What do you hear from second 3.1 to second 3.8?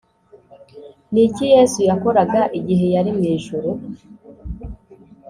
mu ijuru